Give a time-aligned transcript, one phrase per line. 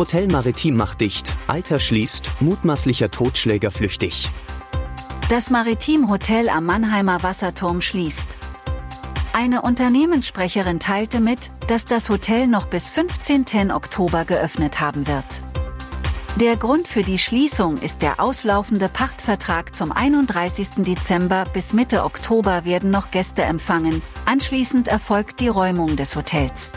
[0.00, 4.30] Hotel Maritim macht dicht, Alter schließt, mutmaßlicher Totschläger flüchtig.
[5.28, 8.24] Das Maritim Hotel am Mannheimer Wasserturm schließt.
[9.34, 13.70] Eine Unternehmenssprecherin teilte mit, dass das Hotel noch bis 15.
[13.70, 15.26] Oktober geöffnet haben wird.
[16.36, 20.76] Der Grund für die Schließung ist der auslaufende Pachtvertrag zum 31.
[20.78, 26.72] Dezember bis Mitte Oktober werden noch Gäste empfangen, anschließend erfolgt die Räumung des Hotels.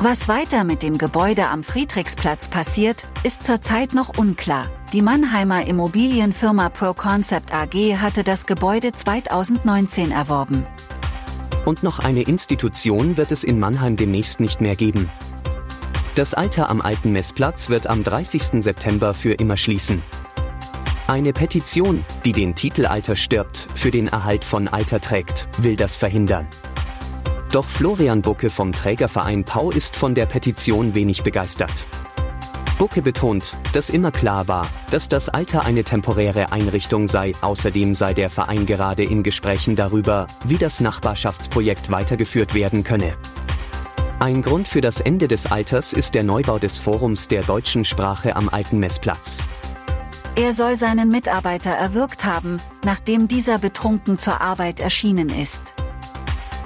[0.00, 4.66] Was weiter mit dem Gebäude am Friedrichsplatz passiert, ist zurzeit noch unklar.
[4.92, 10.66] Die Mannheimer Immobilienfirma ProConcept AG hatte das Gebäude 2019 erworben.
[11.64, 15.08] Und noch eine Institution wird es in Mannheim demnächst nicht mehr geben.
[16.14, 18.62] Das Alter am alten Messplatz wird am 30.
[18.62, 20.02] September für immer schließen.
[21.06, 25.96] Eine Petition, die den Titel Alter stirbt, für den Erhalt von Alter trägt, will das
[25.96, 26.46] verhindern.
[27.52, 31.86] Doch Florian Bucke vom Trägerverein Pau ist von der Petition wenig begeistert.
[32.78, 37.32] Bucke betont, dass immer klar war, dass das Alter eine temporäre Einrichtung sei.
[37.40, 43.16] Außerdem sei der Verein gerade in Gesprächen darüber, wie das Nachbarschaftsprojekt weitergeführt werden könne.
[44.18, 48.36] Ein Grund für das Ende des Alters ist der Neubau des Forums der deutschen Sprache
[48.36, 49.38] am alten Messplatz.
[50.36, 55.74] Er soll seinen Mitarbeiter erwürgt haben, nachdem dieser betrunken zur Arbeit erschienen ist.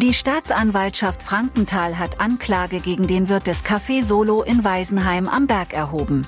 [0.00, 5.72] Die Staatsanwaltschaft Frankenthal hat Anklage gegen den Wirt des Café Solo in Weisenheim am Berg
[5.72, 6.24] erhoben.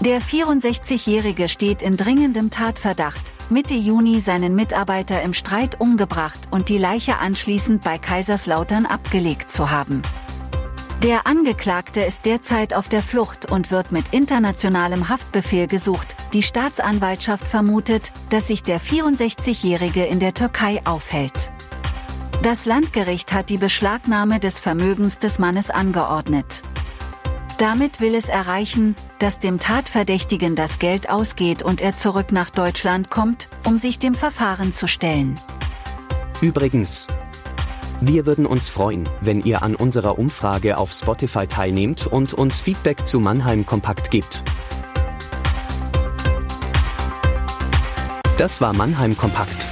[0.00, 3.20] Der 64-Jährige steht in dringendem Tatverdacht,
[3.50, 9.70] Mitte Juni seinen Mitarbeiter im Streit umgebracht und die Leiche anschließend bei Kaiserslautern abgelegt zu
[9.70, 10.00] haben.
[11.02, 16.16] Der Angeklagte ist derzeit auf der Flucht und wird mit internationalem Haftbefehl gesucht.
[16.32, 21.52] Die Staatsanwaltschaft vermutet, dass sich der 64-Jährige in der Türkei aufhält.
[22.42, 26.62] Das Landgericht hat die Beschlagnahme des Vermögens des Mannes angeordnet.
[27.58, 33.10] Damit will es erreichen, dass dem Tatverdächtigen das Geld ausgeht und er zurück nach Deutschland
[33.10, 35.38] kommt, um sich dem Verfahren zu stellen.
[36.40, 37.06] Übrigens,
[38.00, 43.06] wir würden uns freuen, wenn ihr an unserer Umfrage auf Spotify teilnehmt und uns Feedback
[43.06, 44.42] zu Mannheim Kompakt gibt.
[48.36, 49.71] Das war Mannheim Kompakt.